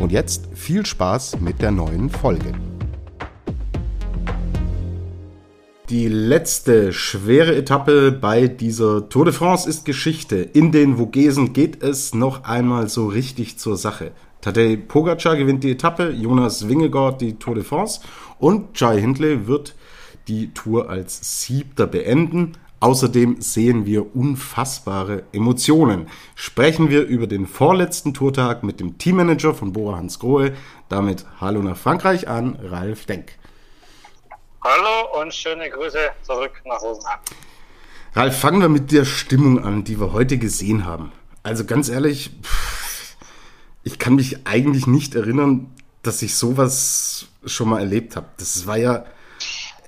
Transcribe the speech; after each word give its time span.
Und 0.00 0.12
jetzt 0.12 0.48
viel 0.54 0.84
Spaß 0.84 1.40
mit 1.40 1.62
der 1.62 1.70
neuen 1.70 2.10
Folge. 2.10 2.52
Die 5.90 6.08
letzte 6.08 6.92
schwere 6.92 7.54
Etappe 7.54 8.10
bei 8.10 8.48
dieser 8.48 9.08
Tour 9.08 9.26
de 9.26 9.34
France 9.34 9.68
ist 9.68 9.84
Geschichte. 9.84 10.36
In 10.36 10.72
den 10.72 10.96
Vogesen 10.96 11.52
geht 11.52 11.82
es 11.82 12.14
noch 12.14 12.44
einmal 12.44 12.88
so 12.88 13.06
richtig 13.06 13.58
zur 13.58 13.76
Sache. 13.76 14.12
Tadej 14.40 14.76
Pogacar 14.76 15.36
gewinnt 15.36 15.62
die 15.62 15.70
Etappe, 15.70 16.10
Jonas 16.10 16.68
Wingegaard 16.68 17.20
die 17.20 17.38
Tour 17.38 17.54
de 17.54 17.64
France 17.64 18.00
und 18.38 18.78
Jai 18.80 19.00
Hindley 19.00 19.46
wird 19.46 19.74
die 20.26 20.52
Tour 20.54 20.88
als 20.88 21.42
Siebter 21.42 21.86
beenden. 21.86 22.52
Außerdem 22.84 23.40
sehen 23.40 23.86
wir 23.86 24.14
unfassbare 24.14 25.22
Emotionen. 25.32 26.06
Sprechen 26.34 26.90
wir 26.90 27.06
über 27.06 27.26
den 27.26 27.46
vorletzten 27.46 28.12
Tourtag 28.12 28.62
mit 28.62 28.78
dem 28.78 28.98
Teammanager 28.98 29.54
von 29.54 29.72
Bora 29.72 29.96
Hans 29.96 30.18
Grohe. 30.18 30.54
Damit 30.90 31.24
Hallo 31.40 31.62
nach 31.62 31.78
Frankreich 31.78 32.28
an 32.28 32.58
Ralf 32.62 33.06
Denk. 33.06 33.38
Hallo 34.62 35.18
und 35.18 35.32
schöne 35.32 35.70
Grüße 35.70 35.98
zurück 36.24 36.60
nach 36.66 36.82
Rosenheim. 36.82 37.20
Ralf, 38.12 38.38
fangen 38.38 38.60
wir 38.60 38.68
mit 38.68 38.92
der 38.92 39.06
Stimmung 39.06 39.64
an, 39.64 39.84
die 39.84 39.98
wir 39.98 40.12
heute 40.12 40.36
gesehen 40.36 40.84
haben. 40.84 41.10
Also 41.42 41.64
ganz 41.64 41.88
ehrlich, 41.88 42.32
ich 43.82 43.98
kann 43.98 44.14
mich 44.14 44.46
eigentlich 44.46 44.86
nicht 44.86 45.14
erinnern, 45.14 45.72
dass 46.02 46.20
ich 46.20 46.34
sowas 46.34 47.28
schon 47.46 47.70
mal 47.70 47.80
erlebt 47.80 48.14
habe. 48.14 48.26
Das 48.36 48.66
war 48.66 48.76
ja 48.76 49.06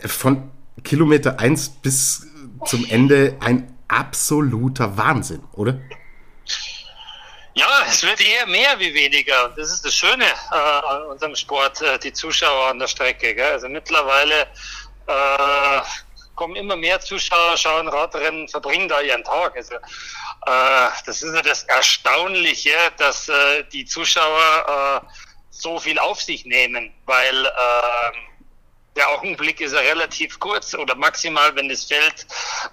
von 0.06 0.44
Kilometer 0.82 1.40
1 1.40 1.68
bis 1.82 2.28
zum 2.66 2.84
Ende 2.88 3.36
ein 3.40 3.76
absoluter 3.88 4.96
Wahnsinn, 4.96 5.42
oder? 5.52 5.80
Ja, 7.54 7.84
es 7.88 8.02
wird 8.02 8.20
eher 8.20 8.46
mehr 8.46 8.78
wie 8.78 8.92
weniger. 8.92 9.48
Das 9.56 9.72
ist 9.72 9.82
das 9.82 9.94
Schöne 9.94 10.26
äh, 10.26 10.54
an 10.54 11.04
unserem 11.04 11.34
Sport, 11.34 11.80
äh, 11.80 11.98
die 11.98 12.12
Zuschauer 12.12 12.68
an 12.68 12.78
der 12.78 12.86
Strecke. 12.86 13.34
Gell? 13.34 13.52
Also 13.52 13.68
mittlerweile 13.68 14.42
äh, 15.06 15.80
kommen 16.34 16.54
immer 16.54 16.76
mehr 16.76 17.00
Zuschauer, 17.00 17.56
schauen 17.56 17.88
Radrennen, 17.88 18.46
verbringen 18.48 18.88
da 18.88 19.00
ihren 19.00 19.24
Tag. 19.24 19.56
Also 19.56 19.74
äh, 19.74 20.88
das 21.06 21.22
ist 21.22 21.34
ja 21.34 21.40
das 21.40 21.62
Erstaunliche, 21.64 22.76
dass 22.98 23.28
äh, 23.30 23.64
die 23.72 23.86
Zuschauer 23.86 25.02
äh, 25.02 25.06
so 25.48 25.78
viel 25.78 25.98
auf 25.98 26.20
sich 26.20 26.44
nehmen, 26.44 26.92
weil 27.06 27.46
äh, 27.46 28.12
der 28.96 29.08
Augenblick 29.10 29.60
ist 29.60 29.72
ja 29.72 29.80
relativ 29.80 30.38
kurz 30.40 30.74
oder 30.74 30.94
maximal, 30.94 31.54
wenn 31.54 31.68
das 31.68 31.84
Feld 31.84 32.26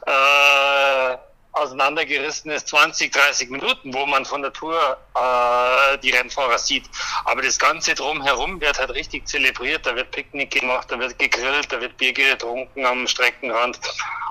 äh, 0.06 1.18
auseinandergerissen 1.54 2.52
ist, 2.52 2.68
20, 2.70 3.12
30 3.12 3.50
Minuten, 3.50 3.94
wo 3.94 4.06
man 4.06 4.26
von 4.26 4.42
der 4.42 4.52
Tour 4.52 4.98
äh, 5.16 5.98
die 6.00 6.10
Rennfahrer 6.10 6.58
sieht. 6.58 6.86
Aber 7.26 7.42
das 7.42 7.60
Ganze 7.60 7.94
drumherum 7.94 8.60
wird 8.60 8.80
halt 8.80 8.90
richtig 8.92 9.28
zelebriert. 9.28 9.86
Da 9.86 9.96
wird 9.96 10.12
Picknick 10.12 10.52
gemacht, 10.52 10.88
da 10.90 10.98
wird 11.00 11.20
gegrillt, 11.20 11.72
da 11.72 11.80
wird 11.80 11.96
Bier 11.98 12.14
getrunken 12.14 12.86
am 12.86 13.08
Streckenrand. 13.08 13.80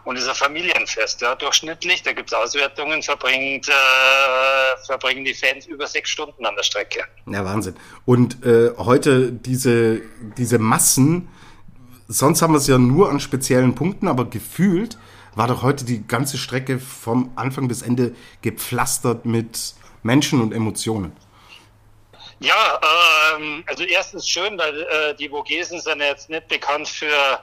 Und 0.04 0.16
es 0.16 0.24
ist 0.24 0.30
ein 0.30 0.34
Familienfest. 0.34 1.20
Ja. 1.20 1.36
Durchschnittlich, 1.36 2.02
da 2.02 2.12
gibt 2.12 2.32
es 2.32 2.34
Auswertungen, 2.34 3.04
verbringt, 3.04 3.68
äh, 3.68 3.72
verbringen 4.84 5.24
die 5.24 5.34
Fans 5.34 5.66
über 5.66 5.86
sechs 5.86 6.10
Stunden 6.10 6.44
an 6.44 6.56
der 6.56 6.64
Strecke. 6.64 7.04
Ja, 7.26 7.44
Wahnsinn. 7.44 7.76
Und 8.04 8.44
äh, 8.44 8.72
heute 8.78 9.30
diese, 9.30 10.02
diese 10.36 10.58
Massen, 10.58 11.28
sonst 12.12 12.42
haben 12.42 12.52
wir 12.52 12.58
es 12.58 12.66
ja 12.66 12.78
nur 12.78 13.10
an 13.10 13.20
speziellen 13.20 13.74
Punkten, 13.74 14.08
aber 14.08 14.26
gefühlt 14.26 14.98
war 15.34 15.48
doch 15.48 15.62
heute 15.62 15.84
die 15.84 16.06
ganze 16.06 16.36
Strecke 16.38 16.78
vom 16.78 17.32
Anfang 17.36 17.68
bis 17.68 17.82
Ende 17.82 18.14
gepflastert 18.42 19.24
mit 19.24 19.74
Menschen 20.02 20.40
und 20.40 20.52
Emotionen. 20.52 21.12
Ja, 22.40 22.80
ähm, 23.36 23.64
also 23.66 23.84
erstens 23.84 24.28
schön, 24.28 24.58
weil 24.58 24.82
äh, 24.82 25.14
die 25.14 25.28
Vogesen 25.28 25.80
sind 25.80 26.00
jetzt 26.00 26.28
nicht 26.28 26.48
bekannt 26.48 26.88
für 26.88 27.40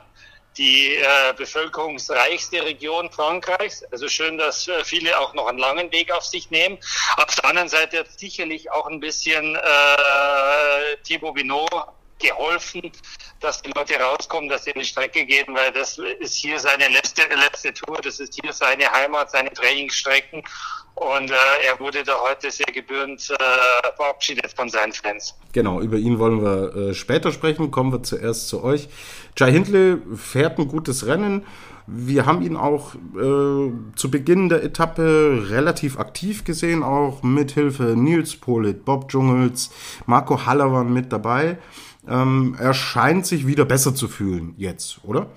die 0.58 0.96
äh, 0.96 1.34
bevölkerungsreichste 1.38 2.62
Region 2.64 3.10
Frankreichs. 3.10 3.84
Also 3.92 4.10
schön, 4.10 4.38
dass 4.38 4.68
äh, 4.68 4.84
viele 4.84 5.18
auch 5.18 5.34
noch 5.34 5.48
einen 5.48 5.58
langen 5.58 5.90
Weg 5.94 6.12
auf 6.12 6.26
sich 6.26 6.52
nehmen. 6.52 6.78
Auf 7.16 7.34
der 7.36 7.46
anderen 7.46 7.70
Seite 7.70 8.00
hat 8.00 8.20
sicherlich 8.20 8.70
auch 8.72 8.88
ein 8.88 9.00
bisschen 9.00 9.56
äh, 9.56 10.98
Thibaut 11.04 11.36
Binot 11.36 11.70
geholfen, 12.20 12.92
dass 13.40 13.62
die 13.62 13.72
Leute 13.76 13.96
rauskommen, 14.00 14.50
dass 14.50 14.66
sie 14.66 14.72
in 14.72 14.80
die 14.80 14.86
Strecke 14.86 15.26
gehen, 15.26 15.48
weil 15.54 15.72
das 15.72 15.98
ist 15.98 16.36
hier 16.36 16.60
seine 16.60 16.88
letzte, 16.90 17.22
letzte 17.24 17.74
Tour, 17.74 17.98
das 18.02 18.20
ist 18.20 18.40
hier 18.42 18.52
seine 18.52 18.92
Heimat, 18.92 19.32
seine 19.32 19.52
Trainingsstrecken 19.52 20.44
und 21.00 21.32
äh, 21.32 21.34
er 21.66 21.80
wurde 21.80 22.04
da 22.04 22.14
heute 22.30 22.52
sehr 22.52 22.66
gebührend 22.74 23.30
äh, 23.30 23.96
verabschiedet 23.96 24.52
von 24.54 24.68
seinen 24.68 24.92
Fans. 24.92 25.34
Genau, 25.54 25.80
über 25.80 25.98
ihn 25.98 26.20
wollen 26.20 26.44
wir 26.44 26.90
äh, 26.90 26.94
später 26.94 27.32
sprechen. 27.32 27.72
Kommen 27.72 27.94
wir 27.94 28.04
zuerst 28.04 28.50
zu 28.50 28.64
euch. 28.64 28.90
Jai 29.38 29.52
Hindley 29.52 29.98
fährt 30.18 30.60
ein 30.60 30.68
gutes 30.68 31.08
Rennen. 31.08 31.46
Wir 31.88 32.26
haben 32.26 32.42
ihn 32.42 32.58
auch 32.58 32.96
äh, 32.96 33.72
zu 33.96 34.12
Beginn 34.12 34.50
der 34.50 34.62
Etappe 34.62 35.46
relativ 35.50 35.98
aktiv 35.98 36.44
gesehen, 36.44 36.84
auch 36.84 37.24
mit 37.24 37.52
Hilfe 37.52 37.96
Nils 37.96 38.36
Polit, 38.36 38.86
Bob 38.86 39.10
Dschungels, 39.10 39.72
Marco 40.06 40.46
Haller 40.46 40.72
waren 40.72 40.94
mit 40.94 41.12
dabei. 41.12 41.58
Ähm, 42.08 42.58
er 42.60 42.74
scheint 42.74 43.26
sich 43.26 43.46
wieder 43.46 43.66
besser 43.66 43.94
zu 43.94 44.08
fühlen 44.08 44.56
jetzt, 44.58 45.00
oder? 45.04 45.28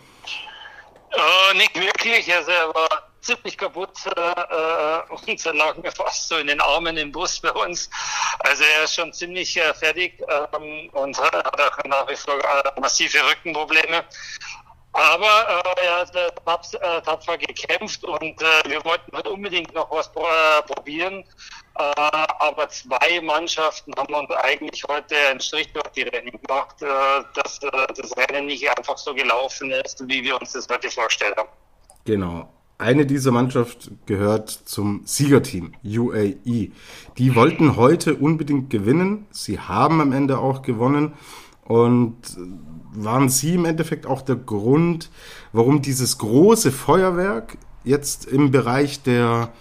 Äh, 1.10 1.56
nicht 1.56 1.74
wirklich. 1.74 2.28
Er 2.28 2.46
war 2.46 2.88
ziemlich 3.20 3.56
kaputt 3.56 3.98
äh, 4.06 4.20
äh 4.20 5.02
und 5.08 5.46
er 5.46 5.54
lag 5.54 5.76
mir 5.76 5.92
fast 5.92 6.28
so 6.28 6.36
in 6.36 6.48
den 6.48 6.60
Armen 6.60 6.96
im 6.96 7.12
Bus 7.12 7.40
bei 7.40 7.52
uns. 7.52 7.88
Also 8.40 8.64
er 8.76 8.84
ist 8.84 8.94
schon 8.94 9.12
ziemlich 9.12 9.56
äh, 9.56 9.74
fertig 9.74 10.22
ähm, 10.28 10.88
und 10.92 11.18
hat 11.18 11.34
auch 11.34 11.84
nach 11.84 12.08
wie 12.08 12.16
vor 12.16 12.34
äh, 12.34 12.80
massive 12.80 13.18
Rückenprobleme. 13.30 14.04
Aber 14.92 15.64
äh, 15.78 15.86
er 15.86 16.00
hat 16.00 16.74
äh, 16.74 17.02
tapfer 17.02 17.38
gekämpft 17.38 18.04
und 18.04 18.42
äh, 18.42 18.62
wir 18.66 18.84
wollten 18.84 19.14
halt 19.14 19.26
unbedingt 19.26 19.72
noch 19.74 19.90
was 19.90 20.08
äh, 20.08 20.62
probieren. 20.62 21.24
Äh, 21.78 21.82
aber 22.38 22.68
zwei 22.68 23.20
Mannschaften 23.22 23.92
haben 23.96 24.12
uns 24.14 24.30
eigentlich 24.30 24.84
heute 24.88 25.14
einen 25.30 25.40
Strich 25.40 25.72
durch 25.72 25.88
die 25.88 26.02
Rennen 26.02 26.30
gemacht, 26.30 26.82
äh, 26.82 26.86
dass 27.34 27.58
äh, 27.62 27.70
das 27.96 28.16
Rennen 28.16 28.46
nicht 28.46 28.68
einfach 28.76 28.98
so 28.98 29.14
gelaufen 29.14 29.70
ist, 29.70 30.06
wie 30.06 30.22
wir 30.22 30.38
uns 30.38 30.52
das 30.52 30.68
heute 30.68 30.90
vorgestellt 30.90 31.36
haben. 31.36 31.48
Genau. 32.04 32.48
Eine 32.78 33.06
dieser 33.06 33.30
Mannschaft 33.30 33.90
gehört 34.06 34.50
zum 34.50 35.02
Siegerteam 35.04 35.72
UAE. 35.84 36.72
Die 37.16 37.34
wollten 37.36 37.76
heute 37.76 38.16
unbedingt 38.16 38.70
gewinnen. 38.70 39.26
Sie 39.30 39.60
haben 39.60 40.00
am 40.00 40.12
Ende 40.12 40.38
auch 40.38 40.62
gewonnen. 40.62 41.14
Und 41.64 42.16
waren 42.94 43.28
Sie 43.28 43.54
im 43.54 43.64
Endeffekt 43.64 44.04
auch 44.04 44.20
der 44.20 44.36
Grund, 44.36 45.10
warum 45.52 45.80
dieses 45.80 46.18
große 46.18 46.72
Feuerwerk 46.72 47.56
jetzt 47.84 48.26
im 48.26 48.50
Bereich 48.50 49.02
der 49.02 49.52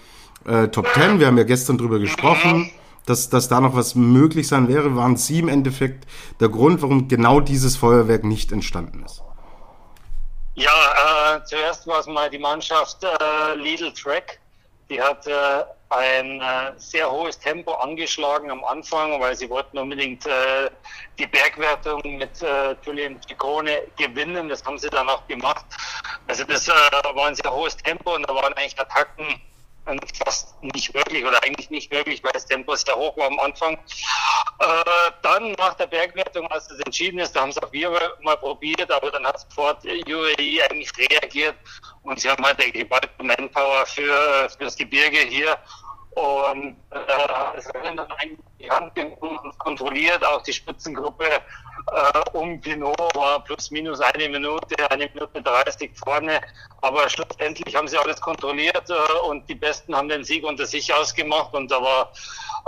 äh, 0.46 0.68
Top 0.68 0.92
Ten, 0.94 1.20
wir 1.20 1.28
haben 1.28 1.38
ja 1.38 1.44
gestern 1.44 1.78
drüber 1.78 2.00
gesprochen, 2.00 2.72
dass, 3.06 3.30
dass 3.30 3.48
da 3.48 3.60
noch 3.62 3.76
was 3.76 3.96
möglich 3.96 4.48
sein 4.48 4.68
wäre, 4.68 4.96
waren 4.96 5.18
Sie 5.18 5.40
im 5.40 5.48
Endeffekt 5.48 6.06
der 6.40 6.50
Grund, 6.50 6.82
warum 6.82 7.08
genau 7.08 7.40
dieses 7.40 7.78
Feuerwerk 7.78 8.24
nicht 8.24 8.52
entstanden 8.52 9.04
ist? 9.04 9.24
Ja, 10.56 11.36
äh, 11.36 11.44
zuerst 11.46 11.88
war 11.88 12.00
es 12.00 12.08
mal 12.08 12.30
die 12.30 12.38
Mannschaft 12.38 13.04
äh, 13.04 13.56
Lidl 13.56 13.94
Track. 13.94 14.40
Die 14.90 15.02
hat 15.02 15.26
äh, 15.26 15.64
ein 15.90 16.42
äh, 16.42 16.74
sehr 16.78 17.10
hohes 17.10 17.40
Tempo 17.40 17.72
angeschlagen 17.76 18.52
am 18.52 18.64
Anfang, 18.66 19.20
weil 19.22 19.36
sie 19.36 19.50
wollten 19.50 19.78
unbedingt 19.78 20.26
äh, 20.26 20.70
die 21.18 21.28
Bergwertung 21.28 22.02
mit 22.18 22.42
äh, 22.42 22.76
Julian 22.84 23.18
Ciccone 23.26 23.84
gewinnen. 23.98 24.50
Das 24.50 24.64
haben 24.66 24.78
sie 24.78 24.90
dann 24.90 25.08
auch 25.08 25.26
gemacht. 25.28 25.66
Also 26.28 26.44
das 26.44 26.68
äh, 26.68 26.72
war 27.14 27.28
ein 27.28 27.36
sehr 27.36 27.52
hohes 27.52 27.78
Tempo 27.78 28.16
und 28.16 28.28
da 28.28 28.36
waren 28.36 28.54
eigentlich 28.54 28.78
Attacken 28.78 29.42
fast 30.24 30.62
nicht 30.64 30.94
wirklich 30.94 31.26
oder 31.26 31.42
eigentlich 31.44 31.70
nicht 31.70 31.92
wirklich, 31.92 32.24
weil 32.24 32.32
das 32.34 32.46
Tempo 32.46 32.76
sehr 32.76 32.96
hoch 32.96 33.16
war 33.18 33.28
am 33.28 33.40
Anfang. 33.40 33.74
Äh, 33.74 35.12
dann 35.22 35.52
nach 35.54 35.74
der 35.76 35.88
Bergwertung, 35.88 36.48
als 36.48 36.70
es 36.70 36.80
entschieden 36.82 37.20
ist, 37.20 37.36
da 37.36 37.42
haben 37.42 37.50
es 37.50 37.58
auch 37.58 37.72
wir 37.72 37.92
mal 38.22 38.38
probiert, 38.38 38.92
aber 38.92 39.12
dann 39.12 39.26
hat 39.26 39.40
sofort 39.40 39.84
UAE 39.84 40.62
eigentlich 40.70 40.92
reagiert 40.98 41.56
und 42.04 42.20
sie 42.20 42.30
haben 42.30 42.46
halt 42.46 42.62
die 42.64 42.72
geballte 42.72 43.10
Manpower 43.22 43.86
für, 43.86 44.50
für 44.50 44.66
das 44.66 44.76
Gebirge 44.76 45.20
hier 45.20 45.58
und 46.12 46.76
äh, 46.92 47.00
das 47.56 47.74
Rennen 47.74 47.98
dann 47.98 48.12
eigentlich 48.12 48.40
die 48.60 48.70
Hand 48.70 48.94
genommen 48.96 49.40
und 49.40 49.58
kontrolliert. 49.60 50.24
Auch 50.26 50.42
die 50.44 50.54
Spitzengruppe 50.54 51.26
äh, 51.88 52.38
um 52.38 52.60
Pinot 52.60 52.98
war 53.16 53.44
plus 53.44 53.72
minus 53.72 54.00
eine 54.00 54.30
Minute, 54.30 54.90
eine 54.90 55.10
Minute 55.14 55.42
30 55.42 55.92
vorne. 55.96 56.40
Aber 56.82 57.08
schlussendlich 57.10 57.76
haben 57.76 57.88
sie 57.88 57.98
alles 57.98 58.20
kontrolliert 58.20 58.90
äh, 58.90 59.30
und 59.30 59.48
die 59.50 59.56
Besten 59.56 59.96
haben 59.96 60.10
den 60.10 60.24
Sieg 60.24 60.44
unter 60.44 60.66
sich 60.66 60.94
ausgemacht. 60.94 61.54
Und 61.54 61.72
da 61.72 61.82
war 61.82 62.12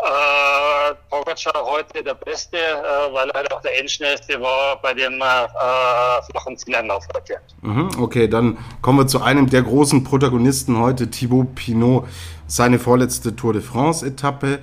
äh, 0.03 0.95
Pogacar 1.09 1.65
heute 1.65 2.03
der 2.03 2.15
Beste, 2.15 2.57
äh, 2.57 3.13
weil 3.13 3.29
er 3.29 3.35
halt 3.35 3.53
auch 3.53 3.61
der 3.61 3.79
Endschnellste 3.79 4.39
war 4.41 4.81
bei 4.81 4.93
dem 4.93 5.13
äh, 5.13 6.21
flachen 6.31 6.57
Zieleinlauf 6.57 7.07
heute. 7.15 7.37
Mhm, 7.61 7.89
okay, 7.99 8.27
dann 8.27 8.57
kommen 8.81 8.99
wir 8.99 9.07
zu 9.07 9.21
einem 9.21 9.49
der 9.49 9.63
großen 9.63 10.03
Protagonisten 10.03 10.79
heute, 10.79 11.09
Thibaut 11.09 11.55
Pinot 11.55 12.07
seine 12.47 12.79
vorletzte 12.79 13.35
Tour 13.35 13.53
de 13.53 13.61
France-Etappe. 13.61 14.59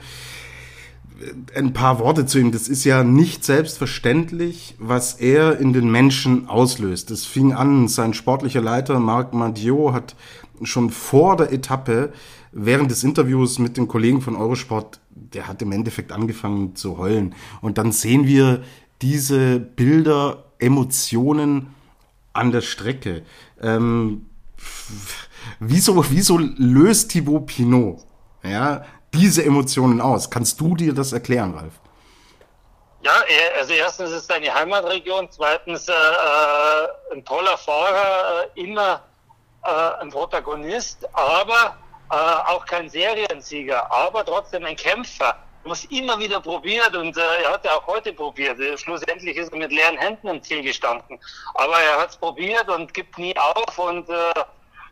Ein 1.54 1.72
paar 1.72 1.98
Worte 1.98 2.26
zu 2.26 2.38
ihm. 2.38 2.52
Das 2.52 2.68
ist 2.68 2.84
ja 2.84 3.04
nicht 3.04 3.44
selbstverständlich, 3.44 4.74
was 4.78 5.14
er 5.14 5.58
in 5.58 5.72
den 5.72 5.90
Menschen 5.90 6.48
auslöst. 6.48 7.10
Es 7.10 7.26
fing 7.26 7.52
an, 7.52 7.88
sein 7.88 8.14
sportlicher 8.14 8.62
Leiter 8.62 8.98
Marc 9.00 9.34
Madiot 9.34 9.92
hat 9.92 10.16
schon 10.62 10.90
vor 10.90 11.36
der 11.36 11.52
Etappe 11.52 12.12
während 12.52 12.90
des 12.90 13.04
Interviews 13.04 13.58
mit 13.58 13.76
den 13.76 13.88
Kollegen 13.88 14.22
von 14.22 14.36
Eurosport, 14.36 15.00
der 15.10 15.46
hat 15.46 15.62
im 15.62 15.72
Endeffekt 15.72 16.12
angefangen 16.12 16.74
zu 16.74 16.98
heulen. 16.98 17.34
Und 17.60 17.78
dann 17.78 17.92
sehen 17.92 18.26
wir 18.26 18.62
diese 19.02 19.60
Bilder, 19.60 20.44
Emotionen 20.58 21.68
an 22.32 22.52
der 22.52 22.60
Strecke. 22.60 23.22
Ähm, 23.60 24.26
Wieso, 25.58 26.04
wieso 26.10 26.38
löst 26.38 27.10
Thibaut 27.10 27.46
Pinot 27.46 27.98
ja, 28.42 28.84
diese 29.14 29.44
Emotionen 29.44 30.00
aus? 30.00 30.30
Kannst 30.30 30.60
du 30.60 30.76
dir 30.76 30.94
das 30.94 31.12
erklären, 31.12 31.54
Ralf? 31.54 31.74
Ja, 33.02 33.12
also 33.58 33.72
erstens 33.72 34.10
ist 34.10 34.16
es 34.16 34.26
seine 34.26 34.52
Heimatregion, 34.52 35.28
zweitens 35.30 35.88
äh, 35.88 35.92
äh, 35.92 37.14
ein 37.14 37.24
toller 37.24 37.56
Fahrer, 37.56 38.44
äh, 38.54 38.60
immer 38.60 39.02
äh, 39.64 40.02
ein 40.02 40.10
Protagonist, 40.10 41.08
aber 41.14 41.76
äh, 42.10 42.14
auch 42.14 42.66
kein 42.66 42.90
Seriensieger, 42.90 43.90
aber 43.90 44.24
trotzdem 44.24 44.64
ein 44.64 44.76
Kämpfer. 44.76 45.36
Muss 45.64 45.84
immer 45.86 46.18
wieder 46.18 46.40
probiert 46.40 46.94
und 46.96 47.16
äh, 47.16 47.42
er 47.42 47.52
hat 47.52 47.64
ja 47.64 47.72
auch 47.72 47.86
heute 47.86 48.12
probiert. 48.12 48.58
Schlussendlich 48.78 49.36
ist 49.36 49.52
er 49.52 49.58
mit 49.58 49.72
leeren 49.72 49.98
Händen 49.98 50.28
im 50.28 50.42
Ziel 50.42 50.62
gestanden. 50.62 51.18
Aber 51.54 51.78
er 51.78 52.00
hat 52.00 52.10
es 52.10 52.16
probiert 52.16 52.68
und 52.68 52.92
gibt 52.92 53.18
nie 53.18 53.36
auf 53.36 53.78
und 53.78 54.08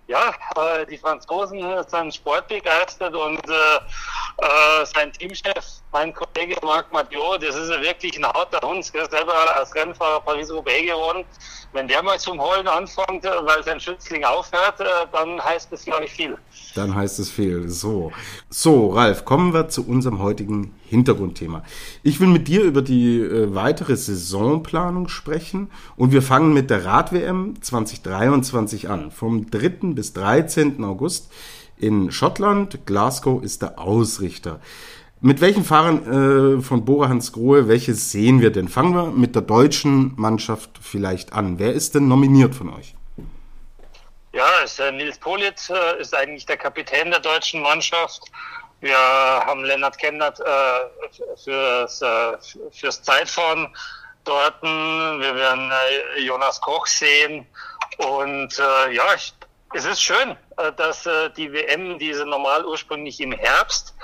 ja, 0.09 0.31
äh, 0.57 0.87
die 0.87 0.97
Franzosen 0.97 1.61
sind 1.87 2.15
sportbegeistert 2.15 3.15
und 3.15 3.41
äh, 3.49 3.77
äh, 4.39 4.87
sein 4.87 5.13
Teamchef, 5.13 5.83
mein 5.93 6.15
Kollege 6.15 6.57
Marc 6.63 6.91
Mathieu, 6.93 7.37
das 7.39 7.55
ist 7.55 7.69
wirklich 7.69 8.17
ein 8.19 8.25
harter 8.25 8.67
Hund, 8.67 8.93
der 8.95 9.09
selber 9.09 9.35
als 9.57 9.75
Rennfahrer 9.75 10.21
Paris-Roubaix 10.21 10.87
geworden. 10.87 11.25
Wenn 11.75 11.87
der 11.87 12.03
mal 12.03 12.19
zum 12.19 12.41
Heulen 12.41 12.67
anfängt, 12.67 13.27
äh, 13.27 13.31
weil 13.43 13.63
sein 13.63 13.79
Schützling 13.79 14.25
aufhört, 14.25 14.81
äh, 14.81 14.85
dann 15.13 15.45
heißt 15.45 15.71
es, 15.73 15.85
glaube 15.85 16.07
ich, 16.07 16.13
viel. 16.13 16.39
Dann 16.75 16.95
heißt 16.95 17.19
es 17.19 17.31
viel. 17.31 17.69
So. 17.69 18.11
So, 18.49 18.89
Ralf, 18.91 19.27
kommen 19.27 19.53
wir 19.53 19.69
zu 19.69 19.87
unserem 19.87 20.21
heutigen 20.21 20.75
Hintergrundthema. 20.89 21.63
Ich 22.03 22.21
will 22.21 22.29
mit 22.29 22.49
dir 22.49 22.63
über 22.63 22.83
die 22.83 23.21
äh, 23.21 23.55
weitere 23.55 23.97
Saisonplanung 23.97 25.09
sprechen 25.09 25.71
und 25.97 26.13
wir 26.13 26.23
fangen 26.23 26.53
mit 26.53 26.71
der 26.71 26.85
Rad-WM 26.85 27.61
2023 27.61 28.89
an. 28.89 29.11
Vom 29.11 29.51
3. 29.51 29.69
bis 29.95 30.13
13. 30.15 30.83
August 30.85 31.31
in 31.77 32.11
Schottland. 32.11 32.87
Glasgow 32.87 33.43
ist 33.43 33.63
der 33.63 33.79
Ausrichter. 33.79 34.61
Mit 35.21 35.41
welchen 35.41 35.65
Fahrern 35.65 36.59
äh, 36.59 36.63
von 36.63 36.85
Bora 36.85 37.09
Hans 37.09 37.33
Grohe, 37.33 37.67
welche 37.67 37.95
sehen 37.95 38.41
wir 38.41 38.51
denn? 38.51 38.69
Fangen 38.69 38.95
wir 38.95 39.11
mit 39.11 39.35
der 39.35 39.43
deutschen 39.43 40.13
Mannschaft 40.17 40.71
vielleicht 40.81 41.33
an. 41.33 41.59
Wer 41.59 41.73
ist 41.73 41.97
denn 41.97 42.07
nominiert 42.07 42.55
von 42.55 42.73
euch? 42.73 42.95
Ja, 44.33 44.61
ist, 44.65 44.79
äh, 44.79 44.93
Nils 44.93 45.19
Politz 45.19 45.71
äh, 45.71 46.01
ist 46.01 46.15
eigentlich 46.15 46.47
der 46.47 46.57
Kapitän 46.57 47.11
der 47.11 47.19
deutschen 47.19 47.61
Mannschaft. 47.63 48.23
Wir 48.81 48.97
haben 48.97 49.65
Lennart 49.65 49.99
Kennert 49.99 50.39
äh, 50.41 51.35
fürs, 51.43 52.01
äh, 52.01 52.37
fürs 52.71 53.03
Zeitfahren 53.03 53.75
dort. 54.25 54.63
Wir 54.63 55.35
werden 55.35 55.71
äh, 55.71 56.21
Jonas 56.21 56.61
Koch 56.61 56.87
sehen. 56.87 57.47
Und 57.99 58.59
äh, 58.59 58.93
ja, 58.93 59.15
ich, 59.15 59.35
es 59.75 59.85
ist 59.85 60.01
schön, 60.01 60.37
äh, 60.59 60.73
dass 60.73 61.07
äh, 61.07 61.31
die 61.31 61.53
WM, 61.53 61.99
diese 61.99 62.25
normal 62.25 62.65
ursprünglich 62.65 63.21
im 63.21 63.33
Herbst, 63.33 63.95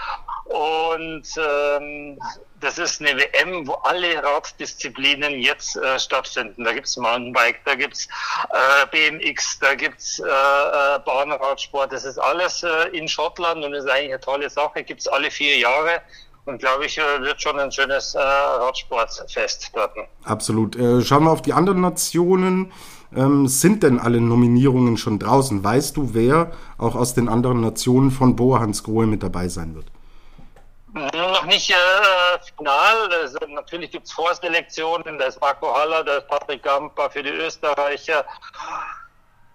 und 0.45 1.25
ähm, 1.39 2.19
das 2.61 2.79
ist 2.79 3.01
eine 3.01 3.19
WM, 3.19 3.67
wo 3.67 3.73
alle 3.85 4.23
Raddisziplinen 4.23 5.39
jetzt 5.41 5.77
äh, 5.77 5.99
stattfinden. 5.99 6.65
Da 6.65 6.73
gibt's 6.73 6.97
Mountainbike, 6.97 7.65
da 7.65 7.75
gibt's 7.75 8.09
äh, 8.51 8.87
BMX, 8.91 9.59
da 9.61 9.75
gibt's 9.75 10.19
äh, 10.19 10.25
äh, 10.25 10.99
Bahnradsport. 11.05 11.93
Das 11.93 12.05
ist 12.05 12.19
alles 12.19 12.63
äh, 12.63 12.89
in 12.93 13.09
Schottland 13.09 13.65
und 13.65 13.73
ist 13.75 13.89
eigentlich 13.89 14.13
eine 14.13 14.21
tolle 14.21 14.51
Sache. 14.51 14.83
Gibt's 14.83 15.07
alle 15.07 15.31
vier 15.31 15.59
Jahre. 15.59 16.03
Und 16.45 16.59
glaube 16.59 16.85
ich, 16.85 16.99
äh, 16.99 17.23
wird 17.23 17.41
schon 17.41 17.59
ein 17.59 17.73
schönes 17.73 18.15
äh, 18.15 18.19
Radsportfest 18.19 19.71
dort. 19.75 19.93
Absolut. 20.25 20.77
Äh, 20.77 21.01
schauen 21.01 21.25
wir 21.25 21.31
auf 21.31 21.43
die 21.43 21.55
anderen 21.55 21.81
Nationen. 21.81 22.71
Ähm, 23.17 23.47
sind 23.47 23.83
denn 23.83 23.99
alle 23.99 24.21
Nominierungen 24.21 24.99
schon 24.99 25.19
draußen? 25.19 25.65
Weißt 25.65 25.97
du, 25.97 26.13
wer 26.13 26.53
auch 26.77 26.97
aus 26.97 27.15
den 27.15 27.29
anderen 27.29 27.61
Nationen 27.61 28.11
von 28.11 28.37
Boa 28.37 28.61
Hans 28.61 28.83
Grohe 28.83 29.07
mit 29.07 29.23
dabei 29.23 29.49
sein 29.49 29.75
wird? 29.75 29.87
Noch 30.95 31.45
nicht 31.47 31.71
äh, 31.71 31.75
final. 32.57 33.13
Also, 33.13 33.39
natürlich 33.49 33.91
gibt's 33.91 34.13
Vorselektionen. 34.13 35.19
Da 35.19 35.25
ist 35.27 35.41
Marco 35.41 35.75
Haller, 35.75 36.05
da 36.05 36.19
ist 36.19 36.29
Patrick 36.29 36.63
Gamper 36.63 37.11
für 37.11 37.23
die 37.23 37.31
Österreicher. 37.31 38.25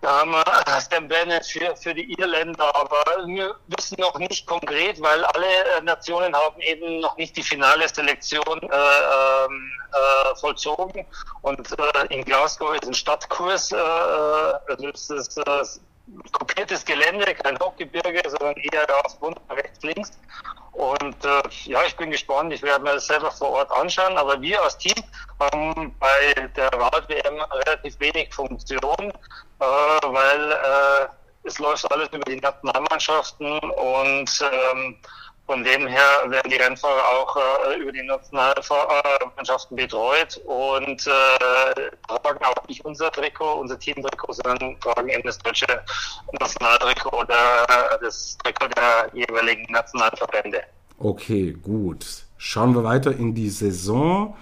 Da 0.02 0.20
haben 0.20 0.32
wir 0.32 0.44
Stan 0.82 1.08
Bennett 1.08 1.46
für, 1.46 1.76
für 1.78 1.94
die 1.94 2.12
Irländer, 2.14 2.74
aber 2.76 3.26
wir 3.26 3.56
wissen 3.68 3.98
noch 4.00 4.18
nicht 4.18 4.46
konkret, 4.48 5.02
weil 5.02 5.24
alle 5.24 5.78
äh, 5.78 5.82
Nationen 5.82 6.36
haben 6.36 6.60
eben 6.62 7.00
noch 7.00 7.16
nicht 7.16 7.36
die 7.38 7.44
finale 7.44 7.88
Selektion 7.88 8.62
äh, 8.62 8.66
ähm, 8.66 9.72
äh, 9.94 10.36
vollzogen. 10.40 11.06
Und 11.42 11.72
äh, 11.72 12.16
in 12.16 12.26
Glasgow 12.26 12.76
ist 12.76 12.86
ein 12.86 12.94
Stadtkurs, 12.94 13.72
also 13.74 14.88
ist 14.88 15.10
das, 15.10 15.38
äh, 15.38 15.80
kopiertes 16.32 16.84
Gelände, 16.86 17.34
kein 17.36 17.58
Hochgebirge, 17.60 18.22
sondern 18.30 18.56
eher 18.58 18.88
auf 19.06 19.22
Wunder 19.22 19.42
rechts, 19.50 19.84
links. 19.84 20.12
Und 20.72 21.26
äh, 21.26 21.42
ja, 21.66 21.84
ich 21.86 21.96
bin 21.98 22.12
gespannt. 22.12 22.54
Ich 22.54 22.62
werde 22.62 22.84
mir 22.84 22.94
das 22.94 23.08
selber 23.08 23.32
vor 23.32 23.50
Ort 23.50 23.72
anschauen. 23.72 24.18
Aber 24.18 24.42
wir 24.42 24.62
als 24.62 24.78
Team 24.78 25.04
haben 25.40 25.96
bei 26.00 26.48
der 26.56 26.72
Rad-WM 26.74 27.42
relativ 27.42 28.00
wenig 28.00 28.34
Funktion, 28.34 29.12
äh, 29.60 29.64
weil 29.64 30.52
äh, 30.52 31.08
es 31.44 31.58
läuft 31.60 31.92
alles 31.92 32.10
über 32.10 32.26
die 32.26 32.40
Nationalmannschaften 32.40 33.60
und 33.60 34.50
ähm, 34.52 34.98
von 35.50 35.64
dem 35.64 35.88
her 35.88 36.06
werden 36.28 36.52
die 36.52 36.58
Rennfahrer 36.58 37.02
auch 37.18 37.36
äh, 37.36 37.82
über 37.82 37.92
die 37.92 38.04
Nationalmannschaften 38.04 39.76
betreut 39.76 40.40
und 40.46 41.08
äh, 41.08 41.90
tragen 42.08 42.46
auch 42.46 42.68
nicht 42.68 42.86
unser 42.86 43.12
Trikot, 43.12 43.54
unser 43.54 43.80
Teamtrikot, 43.80 44.34
sondern 44.34 44.80
tragen 44.80 45.10
eben 45.10 45.24
das 45.24 45.40
deutsche 45.40 45.66
Nationaltrikot 46.40 47.18
oder 47.18 47.64
äh, 47.64 47.98
das 48.00 48.38
Trikot 48.44 48.68
der 48.68 49.10
jeweiligen 49.12 49.74
Nationalverbände. 49.74 50.62
Okay, 51.00 51.58
gut. 51.60 52.06
Schauen 52.38 52.76
wir 52.76 52.84
weiter 52.84 53.12
in 53.12 53.34
die 53.34 53.50
Saison. 53.50 54.38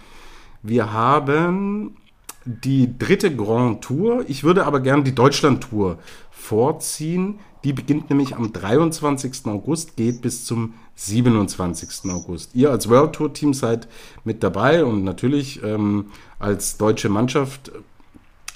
Wir 0.62 0.92
haben 0.92 1.96
die 2.44 2.98
dritte 3.00 3.34
Grand 3.34 3.82
Tour. 3.82 4.26
Ich 4.28 4.44
würde 4.44 4.66
aber 4.66 4.82
gerne 4.82 5.04
die 5.04 5.16
Deutschland 5.16 5.70
Tour 5.70 6.00
vorziehen. 6.32 7.40
Die 7.64 7.72
beginnt 7.72 8.10
nämlich 8.10 8.36
am 8.36 8.52
23. 8.52 9.46
August, 9.46 9.96
geht 9.96 10.22
bis 10.22 10.46
zum 10.46 10.74
27. 10.98 12.12
August. 12.12 12.51
Ihr 12.54 12.72
als 12.72 12.89
World 12.89 13.13
Tour 13.13 13.34
Team 13.34 13.54
seid 13.54 13.88
mit 14.24 14.44
dabei 14.44 14.84
und 14.84 15.04
natürlich 15.04 15.63
ähm, 15.63 16.12
als 16.39 16.77
deutsche 16.77 17.08
Mannschaft 17.08 17.72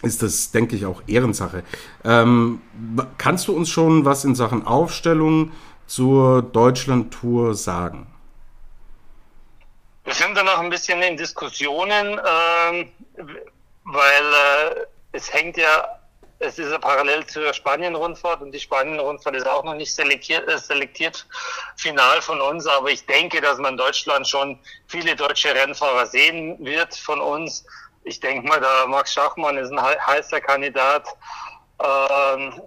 ist 0.02 0.24
das, 0.24 0.52
denke 0.52 0.76
ich, 0.76 0.86
auch 0.86 1.04
Ehrensache. 1.08 1.64
Ähm, 2.04 2.62
kannst 3.18 3.48
du 3.48 3.56
uns 3.56 3.70
schon 3.70 4.04
was 4.06 4.26
in 4.26 4.34
Sachen 4.34 4.66
Aufstellung 4.66 5.52
zur 5.86 6.42
Deutschland 6.42 7.14
Tour 7.14 7.54
sagen? 7.54 8.08
Wir 10.04 10.14
sind 10.14 10.36
da 10.36 10.44
noch 10.44 10.60
ein 10.60 10.72
bisschen 10.72 11.02
in 11.04 11.16
Diskussionen, 11.16 12.20
ähm, 12.20 12.90
weil 13.84 14.24
äh, 14.24 14.86
es 15.12 15.32
hängt 15.32 15.58
ja 15.58 16.01
es 16.42 16.58
ist 16.58 16.72
ja 16.72 16.80
parallel 16.80 17.26
zur 17.28 17.54
Spanien-Rundfahrt 17.54 18.42
und 18.42 18.52
die 18.52 18.60
Spanien-Rundfahrt 18.60 19.36
ist 19.36 19.48
auch 19.48 19.64
noch 19.64 19.76
nicht 19.76 19.94
selektiert, 19.94 20.48
äh, 20.50 20.58
selektiert 20.58 21.26
final 21.78 22.22
von 22.22 22.42
uns, 22.42 22.66
aber 22.66 22.90
ich 22.90 23.06
denke, 23.06 23.42
dass 23.42 23.60
man 23.60 23.74
in 23.74 23.78
Deutschland 23.78 24.28
schon 24.28 24.60
viele 24.88 25.16
deutsche 25.16 25.54
Rennfahrer 25.54 26.08
sehen 26.08 26.58
wird 26.60 26.96
von 26.96 27.22
uns. 27.22 27.64
Ich 28.04 28.20
denke 28.20 28.48
mal, 28.48 28.60
der 28.60 28.88
Max 28.88 29.14
Schachmann 29.14 29.58
ist 29.58 29.72
ein 29.72 29.82
heißer 29.82 30.42
Kandidat. 30.42 31.08
Ähm, 31.80 32.62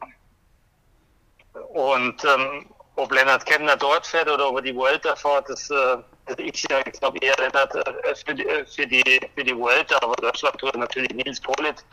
und 1.73 2.25
ähm, 2.25 2.67
ob 2.95 3.13
Lennart 3.13 3.45
Kemner 3.45 3.77
dort 3.77 4.07
fährt 4.07 4.29
oder 4.29 4.49
ob 4.49 4.57
er 4.57 4.63
die 4.63 4.75
Vuelta 4.75 5.17
fährt, 5.17 5.49
das, 5.49 5.69
äh, 5.71 5.97
das 6.27 6.37
ich 6.39 6.65
ich 6.65 7.01
glaube 7.01 7.19
eher 7.21 7.37
Lennart 7.37 7.75
äh, 7.75 8.15
für, 8.15 8.35
die, 8.35 8.47
äh, 8.47 8.65
für, 8.67 8.87
die, 8.87 9.21
für 9.35 9.45
die 9.45 9.57
Vuelta, 9.57 9.97
aber 10.03 10.15
Deutschland 10.17 10.59
Tour 10.59 10.73
natürlich 10.77 11.13
Nils 11.13 11.41
Polit, 11.41 11.85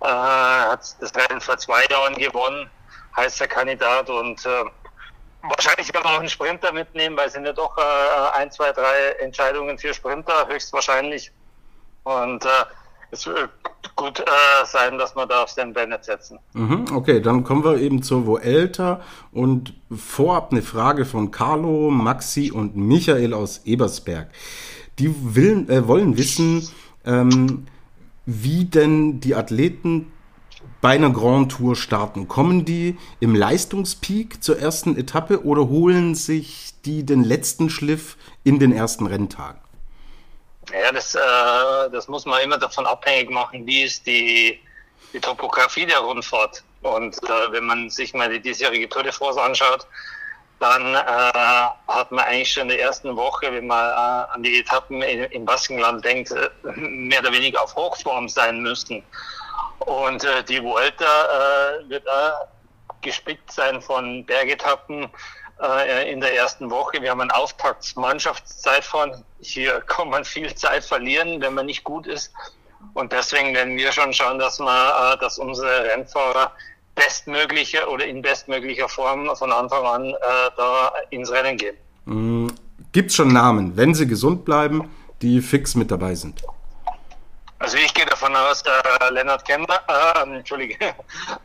äh, 0.00 0.06
hat 0.06 0.80
das 1.00 1.14
Rennen 1.14 1.40
vor 1.40 1.58
zwei 1.58 1.84
Jahren 1.86 2.14
gewonnen, 2.14 2.70
heißer 3.16 3.48
Kandidat 3.48 4.10
und 4.10 4.44
äh, 4.44 4.64
wahrscheinlich 5.42 5.92
werden 5.92 6.04
wir 6.04 6.10
auch 6.10 6.20
einen 6.20 6.28
Sprinter 6.28 6.72
mitnehmen, 6.72 7.16
weil 7.16 7.28
es 7.28 7.32
sind 7.32 7.46
ja 7.46 7.52
doch 7.52 7.76
äh, 7.78 8.38
ein, 8.38 8.50
zwei, 8.50 8.72
drei 8.72 9.12
Entscheidungen 9.20 9.78
für 9.78 9.94
Sprinter 9.94 10.46
höchstwahrscheinlich. 10.48 11.30
Und 12.04 12.44
äh, 12.44 12.48
es 13.10 13.26
wird 13.26 13.50
gut 13.98 14.20
äh, 14.20 14.24
sein, 14.64 14.96
dass 14.96 15.14
wir 15.14 15.26
da 15.26 15.42
auf 15.42 15.50
Stan 15.50 15.74
Bennett 15.74 16.04
setzen. 16.04 16.38
Mhm, 16.54 16.86
okay, 16.94 17.20
dann 17.20 17.44
kommen 17.44 17.64
wir 17.64 17.78
eben 17.78 18.02
zur 18.02 18.24
Vuelta 18.24 19.02
und 19.32 19.74
vorab 19.94 20.52
eine 20.52 20.62
Frage 20.62 21.04
von 21.04 21.30
Carlo, 21.30 21.90
Maxi 21.90 22.50
und 22.50 22.76
Michael 22.76 23.34
aus 23.34 23.62
Ebersberg. 23.66 24.28
Die 24.98 25.14
will, 25.34 25.68
äh, 25.68 25.86
wollen 25.86 26.16
wissen, 26.16 26.66
ähm, 27.04 27.66
wie 28.24 28.64
denn 28.64 29.20
die 29.20 29.34
Athleten 29.34 30.12
bei 30.80 30.90
einer 30.90 31.10
Grand 31.10 31.52
Tour 31.52 31.76
starten. 31.76 32.28
Kommen 32.28 32.64
die 32.64 32.96
im 33.20 33.34
Leistungspeak 33.34 34.42
zur 34.42 34.58
ersten 34.58 34.96
Etappe 34.96 35.44
oder 35.44 35.68
holen 35.68 36.14
sich 36.14 36.74
die 36.84 37.04
den 37.04 37.24
letzten 37.24 37.68
Schliff 37.68 38.16
in 38.44 38.58
den 38.58 38.72
ersten 38.72 39.06
Renntagen? 39.06 39.60
Ja, 40.72 40.92
das, 40.92 41.14
äh, 41.14 41.90
das 41.90 42.08
muss 42.08 42.26
man 42.26 42.42
immer 42.42 42.58
davon 42.58 42.86
abhängig 42.86 43.30
machen, 43.30 43.66
wie 43.66 43.82
ist 43.82 44.06
die, 44.06 44.60
die 45.12 45.20
Topografie 45.20 45.86
der 45.86 45.98
Rundfahrt. 46.00 46.62
Und 46.82 47.16
äh, 47.24 47.52
wenn 47.52 47.64
man 47.64 47.90
sich 47.90 48.14
mal 48.14 48.28
die 48.28 48.40
diesjährige 48.40 48.88
Tour 48.88 49.02
de 49.02 49.12
France 49.12 49.40
anschaut, 49.40 49.86
dann 50.60 50.94
äh, 50.94 51.68
hat 51.88 52.10
man 52.10 52.24
eigentlich 52.24 52.52
schon 52.52 52.64
in 52.64 52.68
der 52.70 52.80
ersten 52.80 53.16
Woche, 53.16 53.52
wenn 53.52 53.66
man 53.66 53.90
äh, 53.90 54.32
an 54.32 54.42
die 54.42 54.60
Etappen 54.60 55.02
in, 55.02 55.24
im 55.24 55.44
Baskenland 55.44 56.04
denkt, 56.04 56.32
äh, 56.32 56.50
mehr 56.76 57.20
oder 57.20 57.32
weniger 57.32 57.62
auf 57.62 57.74
Hochform 57.74 58.28
sein 58.28 58.60
müssten. 58.60 59.02
Und 59.80 60.24
äh, 60.24 60.42
die 60.44 60.62
Vuelta 60.62 61.04
äh, 61.04 61.88
wird 61.88 62.06
äh, 62.06 62.30
gespickt 63.02 63.52
sein 63.52 63.80
von 63.80 64.24
Bergetappen, 64.26 65.08
äh, 65.62 66.12
in 66.12 66.20
der 66.20 66.34
ersten 66.34 66.70
Woche. 66.70 67.00
Wir 67.00 67.10
haben 67.10 67.20
ein 67.20 67.30
Auftaktsmannschaftszeitfahren. 67.30 69.24
Hier 69.40 69.80
kann 69.86 70.10
man 70.10 70.24
viel 70.24 70.54
Zeit 70.54 70.84
verlieren, 70.84 71.40
wenn 71.40 71.54
man 71.54 71.66
nicht 71.66 71.84
gut 71.84 72.06
ist. 72.06 72.32
Und 72.94 73.12
deswegen 73.12 73.54
werden 73.54 73.76
wir 73.76 73.92
schon 73.92 74.12
schauen, 74.12 74.38
dass 74.38 74.58
wir, 74.60 75.14
äh, 75.14 75.18
dass 75.18 75.38
unsere 75.38 75.84
Rennfahrer 75.84 76.52
bestmögliche 76.94 77.88
oder 77.88 78.04
in 78.06 78.22
bestmöglicher 78.22 78.88
Form 78.88 79.34
von 79.36 79.52
Anfang 79.52 79.84
an 79.84 80.04
äh, 80.10 80.14
da 80.56 80.92
ins 81.10 81.30
Rennen 81.30 81.56
gehen. 81.56 81.76
Mm, 82.06 82.48
Gibt 82.92 83.10
es 83.10 83.16
schon 83.16 83.28
Namen, 83.28 83.76
wenn 83.76 83.94
sie 83.94 84.06
gesund 84.06 84.44
bleiben, 84.44 84.90
die 85.22 85.40
fix 85.40 85.74
mit 85.74 85.90
dabei 85.90 86.14
sind? 86.14 86.42
Also 87.60 87.76
ich 87.76 87.92
gehe 87.92 88.06
davon 88.06 88.34
aus, 88.36 88.62
äh, 88.62 89.10
Lennart 89.10 89.44
Kemmer, 89.44 89.80
äh, 89.88 90.22
Entschuldige, 90.22 90.76
äh, 90.84 90.94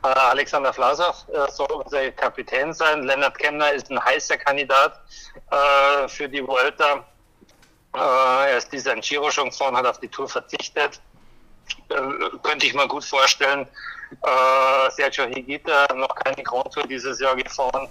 Alexander 0.03 0.71
Vlasov 0.71 1.25
äh, 1.29 1.51
soll 1.51 1.71
unser 1.71 2.11
Kapitän 2.11 2.71
sein. 2.73 3.03
Lennart 3.03 3.37
Kemner 3.39 3.71
ist 3.71 3.89
ein 3.89 4.03
heißer 4.03 4.37
Kandidat 4.37 5.01
äh, 5.49 6.07
für 6.07 6.29
die 6.29 6.45
Vuelta. 6.45 7.03
Äh, 7.95 7.97
er 8.51 8.57
ist 8.57 8.71
dieser 8.71 8.95
Giro 8.97 9.31
schon 9.31 9.49
gefahren, 9.49 9.75
hat 9.75 9.87
auf 9.87 9.99
die 9.99 10.07
Tour 10.07 10.29
verzichtet. 10.29 11.01
Äh, 11.89 11.95
könnte 12.43 12.67
ich 12.67 12.75
mir 12.75 12.87
gut 12.87 13.03
vorstellen. 13.03 13.67
Äh, 14.21 14.91
Sergio 14.91 15.25
Higuita 15.25 15.87
noch 15.95 16.13
keine 16.15 16.43
Grand 16.43 16.71
Tour 16.73 16.83
dieses 16.83 17.19
Jahr 17.19 17.35
gefahren. 17.35 17.89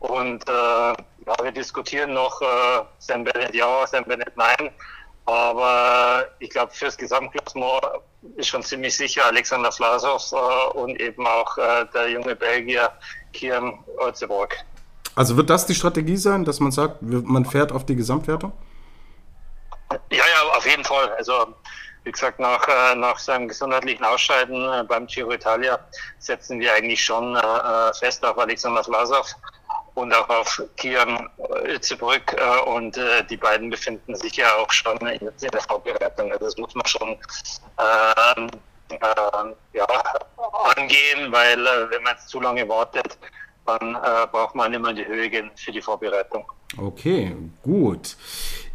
Und 0.00 0.48
äh, 0.48 0.52
ja, 0.52 1.34
wir 1.40 1.52
diskutieren 1.52 2.14
noch 2.14 2.40
äh, 2.42 2.84
Sam 2.98 3.22
Bennett 3.22 3.54
ja, 3.54 3.86
Sam 3.86 4.04
Bennett 4.04 4.36
nein. 4.36 4.70
Aber 5.24 6.26
ich 6.40 6.50
glaube, 6.50 6.72
fürs 6.72 6.96
Gesamtklassement 6.96 7.80
ist 8.36 8.48
schon 8.48 8.62
ziemlich 8.62 8.96
sicher 8.96 9.24
Alexander 9.26 9.70
Vlasov 9.70 10.32
äh, 10.32 10.78
und 10.78 11.00
eben 11.00 11.26
auch 11.26 11.56
äh, 11.58 11.86
der 11.94 12.10
junge 12.10 12.34
Belgier 12.34 12.90
Kieran 13.32 13.78
Olzeborg. 13.98 14.56
Also 15.14 15.36
wird 15.36 15.50
das 15.50 15.66
die 15.66 15.74
Strategie 15.74 16.16
sein, 16.16 16.44
dass 16.44 16.60
man 16.60 16.72
sagt, 16.72 17.02
man 17.02 17.44
fährt 17.44 17.70
auf 17.70 17.84
die 17.84 17.96
Gesamtwertung? 17.96 18.52
Ja, 20.10 20.24
ja, 20.24 20.56
auf 20.56 20.66
jeden 20.66 20.84
Fall. 20.84 21.10
Also 21.16 21.54
wie 22.04 22.12
gesagt, 22.12 22.40
nach, 22.40 22.66
äh, 22.66 22.94
nach 22.96 23.18
seinem 23.18 23.48
gesundheitlichen 23.48 24.04
Ausscheiden 24.04 24.56
äh, 24.72 24.84
beim 24.84 25.06
Giro 25.06 25.32
Italia 25.32 25.78
setzen 26.18 26.58
wir 26.58 26.74
eigentlich 26.74 27.04
schon 27.04 27.36
äh, 27.36 27.94
fest 27.94 28.24
auf 28.24 28.38
Alexander 28.38 28.82
Vlasov 28.82 29.28
und 29.94 30.14
auch 30.14 30.28
auf 30.28 30.62
Kian 30.76 31.28
Itzebrück 31.64 32.34
äh, 32.38 32.70
und 32.70 32.96
äh, 32.96 33.24
die 33.28 33.36
beiden 33.36 33.70
befinden 33.70 34.14
sich 34.16 34.36
ja 34.36 34.54
auch 34.56 34.70
schon 34.72 34.96
in, 35.00 35.28
in 35.28 35.50
der 35.52 35.60
Vorbereitung. 35.60 36.32
Also 36.32 36.46
das 36.46 36.56
muss 36.56 36.74
man 36.74 36.86
schon 36.86 37.10
äh, 37.78 38.40
äh, 38.90 38.98
ja, 39.74 39.86
angehen, 40.76 41.30
weil 41.30 41.66
äh, 41.66 41.90
wenn 41.90 42.02
man 42.02 42.16
zu 42.26 42.40
lange 42.40 42.68
wartet, 42.68 43.18
dann 43.66 43.94
äh, 43.94 44.26
braucht 44.30 44.54
man 44.54 44.72
immer 44.72 44.92
die 44.92 45.06
Höhe 45.06 45.30
gehen 45.30 45.50
für 45.56 45.72
die 45.72 45.82
Vorbereitung. 45.82 46.44
Okay, 46.76 47.36
gut. 47.62 48.16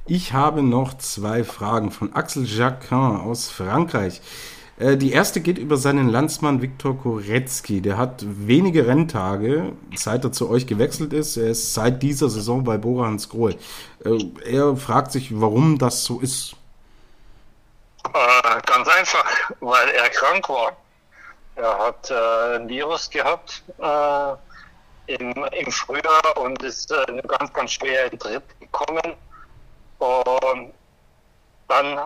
Ich 0.06 0.34
habe 0.34 0.62
noch 0.62 0.98
zwei 0.98 1.44
Fragen 1.44 1.92
von 1.92 2.14
Axel 2.14 2.46
Jacquin 2.46 3.18
aus 3.18 3.50
Frankreich. 3.50 4.22
Äh, 4.78 4.98
die 4.98 5.12
erste 5.12 5.42
geht 5.42 5.58
über 5.58 5.78
seinen 5.78 6.08
Landsmann 6.08 6.62
Viktor 6.62 6.98
Korecki. 6.98 7.82
Der 7.82 7.98
hat 7.98 8.24
wenige 8.26 8.88
Renntage, 8.88 9.74
seit 9.96 10.24
er 10.24 10.32
zu 10.32 10.50
euch 10.50 10.68
gewechselt 10.68 11.14
ist. 11.14 11.38
Er 11.38 11.50
ist 11.50 11.74
seit 11.74 12.04
dieser 12.04 12.30
Saison 12.30 12.64
bei 12.64 12.78
Bora 12.78 13.08
Hansgrohe. 13.08 13.56
Äh, 14.06 14.20
er 14.46 14.76
fragt 14.78 15.12
sich, 15.12 15.40
warum 15.40 15.78
das 15.78 16.04
so 16.04 16.20
ist. 16.20 16.56
Äh, 18.14 18.62
ganz 18.66 18.88
einfach, 18.88 19.26
weil 19.60 19.90
er 19.90 20.10
krank 20.10 20.48
war. 20.50 20.78
Er 21.56 21.78
hat 21.80 22.12
äh, 22.12 22.58
ein 22.58 22.70
Virus 22.70 23.10
gehabt 23.10 23.64
äh, 23.80 25.14
im, 25.14 25.32
im 25.60 25.72
Frühjahr 25.72 26.38
und 26.38 26.62
ist 26.62 26.92
äh, 26.92 27.22
ganz, 27.28 27.52
ganz 27.52 27.72
schwer 27.72 28.12
in 28.12 28.20
Tritt 28.20 28.44
gekommen. 28.60 29.16
Und 29.98 30.74
dann 31.68 32.00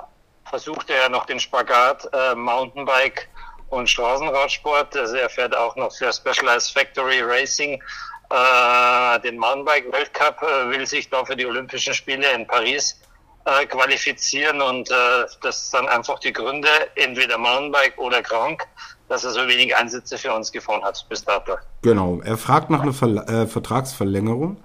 versuchte 0.52 0.94
er 0.94 1.10
noch 1.10 1.26
den 1.26 1.40
Spagat 1.40 2.08
äh, 2.14 2.36
Mountainbike 2.36 3.28
und 3.70 3.90
Straßenradsport. 3.90 4.96
Also 4.96 5.16
er 5.16 5.30
fährt 5.30 5.56
auch 5.56 5.76
noch 5.78 5.92
für 5.96 6.12
Specialized 6.14 6.72
Factory 6.72 7.22
Racing 7.22 7.82
äh, 8.30 9.20
den 9.22 9.38
Mountainbike 9.38 9.92
Weltcup, 9.92 10.42
äh, 10.42 10.70
will 10.70 10.86
sich 10.86 11.10
da 11.10 11.26
für 11.26 11.36
die 11.36 11.46
Olympischen 11.46 11.94
Spiele 11.94 12.30
in 12.34 12.46
Paris 12.46 13.00
äh, 13.46 13.66
qualifizieren 13.66 14.62
und 14.62 14.92
äh, 14.92 14.94
das 15.42 15.64
ist 15.64 15.74
dann 15.74 15.88
einfach 15.88 16.20
die 16.20 16.34
Gründe, 16.34 16.70
entweder 16.96 17.38
Mountainbike 17.38 17.98
oder 17.98 18.22
krank, 18.22 18.68
dass 19.10 19.24
er 19.24 19.32
so 19.32 19.48
wenig 19.48 19.76
Einsätze 19.76 20.18
für 20.18 20.34
uns 20.34 20.52
gefahren 20.52 20.84
hat 20.84 21.04
bis 21.10 21.24
dato. 21.24 21.56
Genau, 21.82 22.22
er 22.24 22.38
fragt 22.38 22.70
nach 22.70 22.82
einer 22.82 22.94
Ver 22.94 23.28
äh, 23.28 23.48
Vertragsverlängerung. 23.48 24.58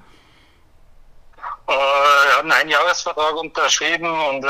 Äh, 1.69 1.73
einen 2.47 2.53
Einjahresvertrag 2.53 3.37
unterschrieben 3.37 4.09
und 4.09 4.45
äh, 4.45 4.49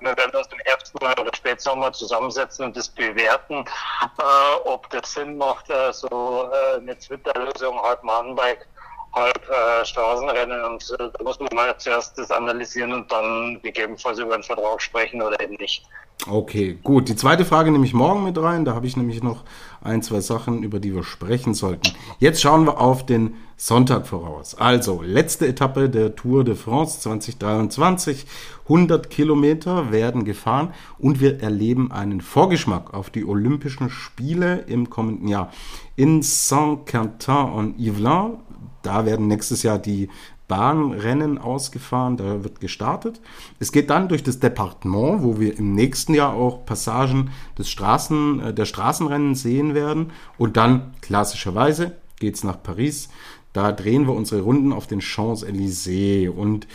wir 0.00 0.16
werden 0.16 0.34
uns 0.34 0.48
im 0.52 0.58
Herbst 0.64 0.94
oder 0.94 1.14
Spätsommer 1.34 1.92
zusammensetzen 1.92 2.66
und 2.66 2.76
das 2.76 2.88
bewerten, 2.88 3.64
äh, 3.64 4.68
ob 4.68 4.88
das 4.90 5.14
Sinn 5.14 5.38
macht, 5.38 5.70
äh, 5.70 5.92
so 5.92 6.50
äh, 6.52 6.76
eine 6.78 6.98
Twitter-Lösung, 6.98 7.80
halb 7.80 8.02
Mountainbike, 8.04 8.66
halb 9.14 9.48
äh, 9.48 9.84
Straßenrennen 9.84 10.62
und 10.64 10.96
da 10.98 11.10
muss 11.24 11.40
man 11.40 11.48
mal 11.54 11.76
zuerst 11.78 12.18
das 12.18 12.30
analysieren 12.30 12.92
und 12.92 13.10
dann 13.10 13.60
gegebenenfalls 13.62 14.18
über 14.18 14.34
einen 14.34 14.42
Vertrag 14.42 14.82
sprechen 14.82 15.22
oder 15.22 15.40
eben 15.40 15.54
nicht. 15.54 15.86
Okay, 16.28 16.78
gut. 16.82 17.08
Die 17.08 17.16
zweite 17.16 17.44
Frage 17.44 17.70
nehme 17.70 17.86
ich 17.86 17.94
morgen 17.94 18.24
mit 18.24 18.36
rein. 18.36 18.64
Da 18.64 18.74
habe 18.74 18.86
ich 18.86 18.96
nämlich 18.96 19.22
noch 19.22 19.44
ein, 19.88 20.02
zwei 20.02 20.20
Sachen, 20.20 20.62
über 20.62 20.78
die 20.78 20.94
wir 20.94 21.02
sprechen 21.02 21.54
sollten. 21.54 21.92
Jetzt 22.18 22.40
schauen 22.40 22.66
wir 22.66 22.80
auf 22.80 23.04
den 23.04 23.34
Sonntag 23.56 24.06
voraus. 24.06 24.54
Also, 24.54 25.02
letzte 25.02 25.48
Etappe 25.48 25.90
der 25.90 26.14
Tour 26.14 26.44
de 26.44 26.54
France 26.54 27.00
2023. 27.00 28.24
100 28.64 29.10
Kilometer 29.10 29.90
werden 29.90 30.24
gefahren 30.24 30.72
und 30.98 31.20
wir 31.20 31.42
erleben 31.42 31.90
einen 31.90 32.20
Vorgeschmack 32.20 32.94
auf 32.94 33.10
die 33.10 33.24
Olympischen 33.24 33.90
Spiele 33.90 34.58
im 34.68 34.90
kommenden 34.90 35.26
Jahr. 35.26 35.50
In 35.96 36.22
Saint-Quentin 36.22 37.34
und 37.34 37.80
Yvelin, 37.80 38.36
da 38.82 39.06
werden 39.06 39.26
nächstes 39.26 39.64
Jahr 39.64 39.78
die 39.78 40.08
Bahnrennen 40.48 41.38
ausgefahren, 41.38 42.16
da 42.16 42.42
wird 42.42 42.60
gestartet. 42.60 43.20
Es 43.60 43.70
geht 43.70 43.90
dann 43.90 44.08
durch 44.08 44.22
das 44.22 44.40
Departement, 44.40 45.22
wo 45.22 45.38
wir 45.38 45.56
im 45.58 45.74
nächsten 45.74 46.14
Jahr 46.14 46.32
auch 46.32 46.64
Passagen 46.64 47.30
des 47.56 47.68
Straßen, 47.70 48.40
äh, 48.40 48.54
der 48.54 48.64
Straßenrennen 48.64 49.34
sehen 49.34 49.74
werden. 49.74 50.10
Und 50.38 50.56
dann 50.56 50.94
klassischerweise 51.02 51.96
geht's 52.18 52.44
nach 52.44 52.62
Paris. 52.62 53.10
Da 53.52 53.72
drehen 53.72 54.06
wir 54.06 54.14
unsere 54.14 54.40
Runden 54.40 54.72
auf 54.72 54.86
den 54.86 55.00
Champs-Élysées. 55.00 56.30
Und 56.30 56.66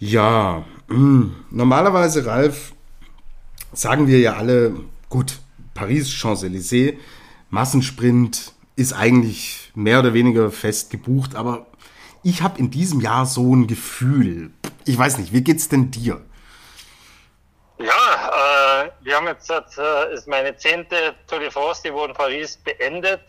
ja, 0.00 0.64
hm, 0.88 1.34
normalerweise, 1.50 2.26
Ralf, 2.26 2.72
sagen 3.72 4.08
wir 4.08 4.18
ja 4.18 4.34
alle, 4.34 4.74
gut, 5.08 5.38
Paris, 5.74 6.10
Champs-Élysées, 6.10 6.94
Massensprint 7.50 8.52
ist 8.74 8.92
eigentlich 8.92 9.70
mehr 9.74 10.00
oder 10.00 10.14
weniger 10.14 10.50
fest 10.50 10.90
gebucht, 10.90 11.34
aber 11.34 11.66
ich 12.22 12.42
habe 12.42 12.58
in 12.58 12.70
diesem 12.70 13.00
Jahr 13.00 13.26
so 13.26 13.54
ein 13.54 13.66
Gefühl. 13.66 14.50
Ich 14.84 14.98
weiß 14.98 15.18
nicht, 15.18 15.32
wie 15.32 15.42
geht's 15.42 15.68
denn 15.68 15.90
dir? 15.90 16.20
Ja, 17.78 18.84
äh, 18.84 18.90
wir 19.02 19.16
haben 19.16 19.26
jetzt, 19.26 19.50
äh, 19.50 20.14
ist 20.14 20.26
meine 20.26 20.56
zehnte 20.56 21.14
Tour 21.26 21.38
de 21.38 21.50
France, 21.50 21.82
die 21.84 21.92
wurde 21.92 22.12
in 22.12 22.16
Paris 22.16 22.56
beendet. 22.56 23.20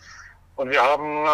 Und 0.56 0.72
wir 0.72 0.82
haben 0.82 1.28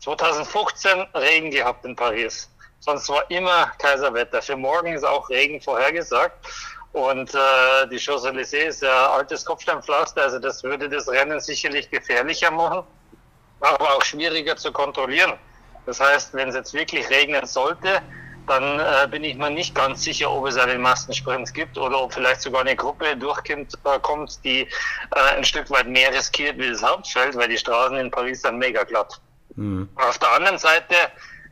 2015 0.00 0.90
äh, 0.90 1.18
Regen 1.18 1.50
gehabt 1.50 1.84
in 1.84 1.94
Paris. 1.94 2.48
Sonst 2.80 3.08
war 3.08 3.30
immer 3.30 3.66
Kaiserwetter. 3.78 4.42
Für 4.42 4.56
morgen 4.56 4.92
ist 4.94 5.04
auch 5.04 5.28
Regen 5.28 5.60
vorhergesagt. 5.60 6.46
Und 6.92 7.34
äh, 7.34 7.88
die 7.90 7.98
Champs-Élysées 7.98 8.66
ist 8.68 8.82
ja 8.82 9.12
altes 9.12 9.44
Kopfsteinpflaster, 9.44 10.22
also 10.22 10.38
das 10.38 10.62
würde 10.62 10.90
das 10.90 11.08
Rennen 11.08 11.40
sicherlich 11.40 11.90
gefährlicher 11.90 12.50
machen, 12.50 12.84
aber 13.60 13.96
auch 13.96 14.02
schwieriger 14.02 14.56
zu 14.56 14.70
kontrollieren. 14.72 15.32
Das 15.86 16.00
heißt, 16.00 16.34
wenn 16.34 16.48
es 16.48 16.54
jetzt 16.54 16.74
wirklich 16.74 17.08
regnen 17.10 17.46
sollte, 17.46 18.02
dann 18.46 18.80
äh, 18.80 19.06
bin 19.08 19.24
ich 19.24 19.36
mir 19.36 19.50
nicht 19.50 19.74
ganz 19.74 20.02
sicher, 20.02 20.30
ob 20.30 20.46
es 20.46 20.56
einen 20.56 20.80
Massensprint 20.80 21.52
gibt 21.54 21.76
oder 21.78 22.00
ob 22.02 22.14
vielleicht 22.14 22.42
sogar 22.42 22.60
eine 22.62 22.76
Gruppe 22.76 23.16
durchkommt, 23.16 23.74
äh, 23.84 23.98
kommt, 24.00 24.44
die 24.44 24.62
äh, 24.62 24.68
ein 25.36 25.44
Stück 25.44 25.70
weit 25.70 25.88
mehr 25.88 26.12
riskiert 26.12 26.58
wie 26.58 26.70
das 26.70 26.82
Hauptfeld, 26.82 27.36
weil 27.36 27.48
die 27.48 27.58
Straßen 27.58 27.96
in 27.96 28.10
Paris 28.10 28.42
dann 28.42 28.58
mega 28.58 28.82
glatt. 28.82 29.20
Mhm. 29.54 29.88
Auf 29.96 30.18
der 30.18 30.32
anderen 30.32 30.58
Seite, 30.58 30.96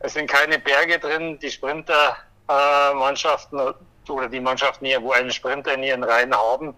es 0.01 0.15
sind 0.15 0.29
keine 0.29 0.59
Berge 0.59 0.99
drin, 0.99 1.39
die 1.39 1.51
Sprintermannschaften 1.51 3.59
äh, 3.59 3.73
oder 4.11 4.29
die 4.29 4.41
Mannschaften 4.41 4.87
hier, 4.87 5.01
wo 5.03 5.13
einen 5.13 5.31
Sprinter 5.31 5.75
in 5.75 5.85
ihren 5.85 6.03
Reihen 6.03 6.35
haben, 6.35 6.75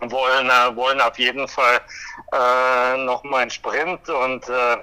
wollen, 0.00 0.48
äh, 0.48 0.76
wollen 0.76 1.00
auf 1.00 1.18
jeden 1.18 1.48
Fall 1.48 1.80
äh, 2.32 2.96
nochmal 2.98 3.42
einen 3.42 3.50
Sprint 3.50 4.08
und 4.08 4.48
äh, 4.48 4.76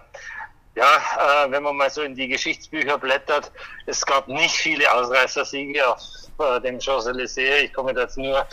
ja, 0.76 1.46
äh, 1.46 1.52
wenn 1.52 1.64
man 1.64 1.76
mal 1.76 1.90
so 1.90 2.02
in 2.02 2.16
die 2.16 2.28
Geschichtsbücher 2.28 2.98
blättert, 2.98 3.52
es 3.86 4.06
gab 4.06 4.28
nicht 4.28 4.56
viele 4.56 4.92
Ausreißersiege 4.92 5.88
auf 5.88 6.00
äh, 6.40 6.60
dem 6.62 6.80
Champs-Élysées. 6.80 7.64
Ich 7.64 7.74
komme 7.74 7.94
jetzt 7.94 8.18
nur 8.18 8.46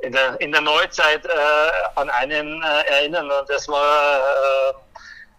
in 0.00 0.12
der, 0.12 0.40
in 0.40 0.52
der 0.52 0.60
Neuzeit 0.60 1.24
äh, 1.24 1.28
an 1.96 2.10
einen 2.10 2.62
äh, 2.62 2.82
erinnern 2.88 3.30
und 3.30 3.48
das 3.48 3.68
war 3.68 4.18
äh, 4.18 4.72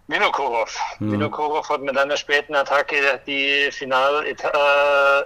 Vinokurov. 0.06 0.76
Mhm. 0.98 1.12
Vinokurov 1.12 1.68
hat 1.68 1.82
mit 1.82 1.96
einer 1.96 2.16
späten 2.16 2.54
Attacke 2.54 3.20
die 3.26 3.70
Finaletappe 3.70 4.46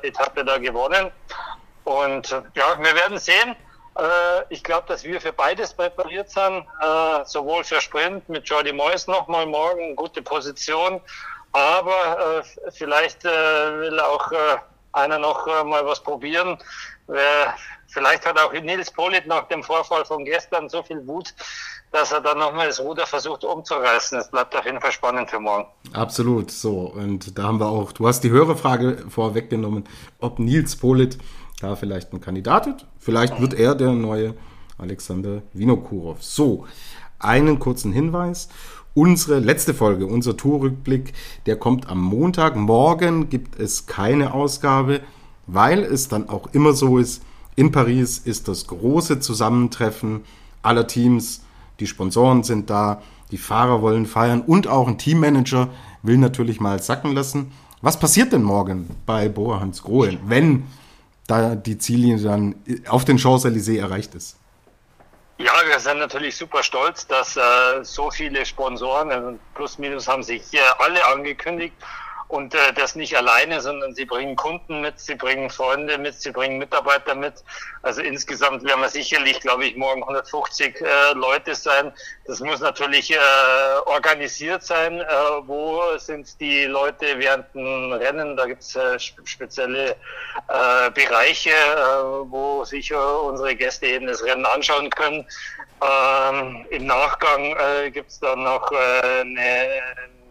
äh, 0.02 0.44
da 0.44 0.59
gewonnen. 0.59 1.11
Und 1.85 2.30
ja, 2.54 2.78
wir 2.78 2.94
werden 2.94 3.18
sehen. 3.18 3.56
Äh, 3.97 4.43
ich 4.49 4.63
glaube, 4.65 4.87
dass 4.89 5.05
wir 5.05 5.21
für 5.21 5.33
beides 5.33 5.73
präpariert 5.75 6.31
sind, 6.31 6.67
äh, 6.81 7.25
sowohl 7.25 7.65
für 7.65 7.81
Sprint 7.81 8.29
mit 8.29 8.49
Jordi 8.49 8.73
Moyes 8.73 9.07
nochmal 9.07 9.47
morgen, 9.47 9.95
gute 9.95 10.23
Position, 10.23 11.01
aber 11.53 12.43
äh, 12.43 12.71
vielleicht 12.73 13.23
will 13.25 14.01
auch 14.01 14.33
einer 14.93 15.19
noch 15.19 15.47
mal 15.65 15.87
was 15.87 16.03
probieren. 16.03 16.59
Vielleicht 17.87 18.27
hat 18.27 18.41
auch 18.41 18.53
Nils 18.53 18.91
Polit 18.91 19.27
nach 19.29 19.47
dem 19.47 19.63
Vorfall 19.63 20.05
von 20.05 20.25
gestern 20.25 20.69
so 20.69 20.83
viel 20.83 21.07
Wut, 21.07 21.33
dass 21.93 22.11
er 22.11 22.21
dann 22.21 22.39
nochmal 22.39 22.67
das 22.67 22.81
Ruder 22.81 23.07
versucht 23.07 23.45
umzureißen. 23.45 24.19
Es 24.19 24.29
bleibt 24.29 24.57
auf 24.57 24.65
jeden 24.65 24.81
Fall 24.81 24.91
spannend 24.91 25.31
für 25.31 25.39
morgen. 25.39 25.69
Absolut, 25.93 26.51
so. 26.51 26.93
Und 26.93 27.39
da 27.39 27.45
haben 27.45 27.61
wir 27.61 27.69
auch, 27.69 27.93
du 27.93 28.09
hast 28.09 28.23
die 28.23 28.31
höhere 28.31 28.57
Frage 28.57 29.05
vorweggenommen, 29.09 29.89
ob 30.19 30.41
Nils 30.41 30.75
Polit 30.75 31.19
da 31.64 31.76
vielleicht 31.76 32.12
ein 32.12 32.21
Kandidat. 32.21 32.87
Vielleicht 32.99 33.40
wird 33.40 33.54
er 33.54 33.75
der 33.75 33.92
neue 33.92 34.35
Alexander 34.78 35.42
Vinokurov. 35.52 36.23
So, 36.23 36.66
einen 37.18 37.59
kurzen 37.59 37.92
Hinweis. 37.92 38.49
Unsere 38.92 39.40
letzte 39.40 39.75
Folge, 39.75 40.06
unser 40.06 40.37
Tourrückblick, 40.37 41.14
der 41.47 41.56
kommt 41.56 41.88
am 41.88 42.00
Montag. 42.00 42.54
Morgen 42.54 43.28
gibt 43.28 43.59
es 43.59 43.87
keine 43.87 44.35
Ausgabe, 44.35 45.00
weil 45.47 45.80
es 45.80 46.09
dann 46.09 46.28
auch 46.28 46.52
immer 46.52 46.75
so 46.75 46.99
ist, 46.99 47.23
in 47.56 47.73
Paris 47.73 48.18
ist 48.18 48.49
das 48.49 48.66
große 48.66 49.21
Zusammentreffen 49.21 50.21
aller 50.62 50.87
Teams. 50.87 51.42
Die 51.81 51.87
Sponsoren 51.87 52.42
sind 52.42 52.68
da, 52.68 53.03
die 53.31 53.38
Fahrer 53.38 53.81
wollen 53.81 54.07
feiern 54.07 54.42
und 54.42 54.68
auch 54.68 54.87
ein 54.87 54.98
Teammanager 54.98 55.68
will 56.03 56.18
natürlich 56.18 56.61
mal 56.61 56.83
sacken 56.83 57.12
lassen. 57.12 57.53
Was 57.81 57.98
passiert 57.98 58.33
denn 58.33 58.42
morgen 58.42 58.90
bei 59.07 59.29
Bora 59.29 59.61
Hans 59.61 59.83
Grohe, 59.83 60.18
wenn 60.27 60.64
da 61.27 61.55
die 61.55 61.79
Ziellinie 61.79 62.23
dann 62.23 62.55
auf 62.89 63.05
den 63.05 63.19
Champs-Élysées 63.19 63.79
erreicht 63.81 64.15
ist? 64.15 64.37
Ja, 65.39 65.53
wir 65.67 65.81
sind 65.81 65.99
natürlich 65.99 66.37
super 66.37 66.63
stolz, 66.63 67.07
dass 67.09 67.37
äh, 67.37 67.41
so 67.83 68.11
viele 68.11 68.47
Sponsoren, 68.47 69.11
also 69.11 69.39
plus 69.55 69.79
minus 69.79 70.07
haben 70.07 70.23
sich 70.23 70.43
hier 70.51 70.63
alle 70.79 71.05
angekündigt, 71.07 71.75
und 72.35 72.53
äh, 72.53 72.73
das 72.75 72.97
nicht 72.97 73.16
alleine, 73.16 73.61
sondern 73.61 73.94
sie 73.94 74.05
bringen 74.05 74.35
Kunden 74.35 74.81
mit, 74.81 74.99
sie 74.99 75.14
bringen 75.14 75.51
Freunde 75.51 75.99
mit, 75.99 76.20
sie 76.20 76.33
bringen 76.33 76.59
Mitarbeiter 76.59 77.14
mit. 77.14 77.35
Also 77.83 78.03
insgesamt 78.03 78.64
werden 78.64 78.81
wir 78.81 78.88
sicherlich, 78.88 79.38
glaube 79.38 79.66
ich, 79.66 79.77
morgen 79.77 80.03
150 80.03 80.81
äh, 80.81 81.12
Leute 81.12 81.55
sein. 81.55 81.92
Das 82.27 82.40
muss 82.40 82.59
natürlich 82.59 83.12
äh, 83.12 83.18
organisiert 83.87 84.64
sein. 84.64 85.01
Äh, 85.01 85.05
wo 85.47 85.81
sind 85.97 86.40
die 86.40 86.64
Leute 86.64 87.07
während 87.18 87.55
dem 87.55 87.92
Rennen? 87.92 88.37
Da 88.37 88.47
gibt 88.47 88.62
es 88.62 88.75
äh, 88.75 88.99
spezielle 88.99 89.90
äh, 89.90 90.90
Bereiche, 90.90 91.51
äh, 91.51 92.03
wo 92.31 92.64
sich 92.64 92.90
äh, 92.90 92.97
unsere 92.97 93.55
Gäste 93.55 93.87
eben 93.87 94.09
das 94.09 94.25
Rennen 94.25 94.44
anschauen 94.44 94.90
können. 94.90 95.25
Ähm, 95.81 96.66
Im 96.70 96.87
Nachgang 96.87 97.57
äh, 97.57 97.92
gibt 97.92 98.11
es 98.11 98.18
dann 98.18 98.42
noch 98.42 98.73
äh, 98.73 99.20
eine 99.20 99.83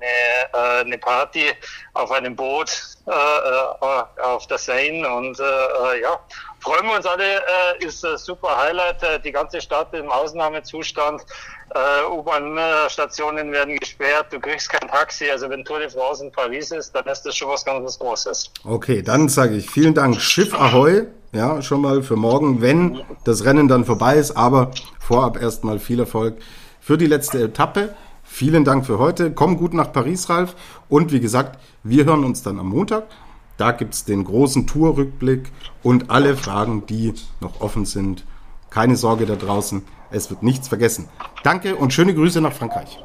eine, 0.04 0.82
äh, 0.82 0.82
eine 0.82 0.98
Party 0.98 1.46
auf 1.94 2.12
einem 2.12 2.36
Boot 2.36 2.70
äh, 3.08 3.12
äh, 3.12 4.22
auf 4.22 4.48
der 4.48 4.58
Seine 4.58 5.08
und 5.14 5.40
äh, 5.40 6.02
ja, 6.02 6.20
freuen 6.60 6.86
wir 6.86 6.96
uns 6.96 7.06
alle, 7.06 7.38
äh, 7.38 7.86
ist 7.86 8.06
ein 8.06 8.18
super 8.18 8.58
Highlight, 8.58 9.04
äh, 9.04 9.20
die 9.20 9.32
ganze 9.32 9.62
Stadt 9.62 9.94
im 9.94 10.10
Ausnahmezustand, 10.10 11.22
äh, 11.76 12.12
U-Bahn-Stationen 12.12 13.52
werden 13.52 13.78
gesperrt, 13.78 14.28
du 14.32 14.40
kriegst 14.40 14.70
kein 14.70 14.88
Taxi, 14.88 15.30
also 15.30 15.50
wenn 15.50 15.66
Tour 15.66 15.80
de 15.80 15.90
France 15.90 16.24
in 16.24 16.32
Paris 16.32 16.72
ist, 16.72 16.94
dann 16.96 17.06
ist 17.06 17.24
das 17.24 17.36
schon 17.36 17.50
was 17.50 17.66
ganz 17.66 18.00
Großes. 18.00 18.52
Okay, 18.66 19.02
dann 19.02 19.30
sage 19.30 19.56
ich 19.56 19.70
vielen 19.70 19.94
Dank, 19.94 20.20
Schiff 20.22 20.54
Ahoi, 20.54 21.08
ja, 21.34 21.62
schon 21.62 21.82
mal 21.82 22.04
für 22.04 22.16
morgen, 22.16 22.62
wenn 22.62 23.02
das 23.26 23.44
Rennen 23.44 23.68
dann 23.68 23.86
vorbei 23.86 24.16
ist, 24.16 24.38
aber 24.38 24.72
vorab 25.00 25.42
erstmal 25.42 25.80
viel 25.80 26.00
Erfolg 26.00 26.38
für 26.80 26.98
die 26.98 27.08
letzte 27.08 27.44
Etappe. 27.44 27.96
Vielen 28.36 28.66
Dank 28.66 28.88
für 28.88 28.98
heute. 28.98 29.32
Komm 29.32 29.58
gut 29.58 29.76
nach 29.76 29.94
Paris, 29.94 30.28
Ralf. 30.28 30.56
Und 30.90 31.12
wie 31.12 31.20
gesagt, 31.20 31.60
wir 31.84 32.06
hören 32.06 32.24
uns 32.24 32.42
dann 32.42 32.60
am 32.60 32.70
Montag. 32.70 33.04
Da 33.58 33.72
gibt 33.72 33.94
es 33.94 34.06
den 34.06 34.24
großen 34.24 34.66
Tourrückblick 34.66 35.52
und 35.84 36.10
alle 36.10 36.36
Fragen, 36.36 36.88
die 36.88 37.14
noch 37.42 37.62
offen 37.62 37.86
sind. 37.86 38.26
Keine 38.72 38.96
Sorge 38.96 39.28
da 39.28 39.36
draußen, 39.36 39.86
es 40.10 40.32
wird 40.32 40.42
nichts 40.42 40.68
vergessen. 40.68 41.10
Danke 41.44 41.76
und 41.76 41.94
schöne 41.94 42.16
Grüße 42.16 42.42
nach 42.42 42.54
Frankreich. 42.54 42.98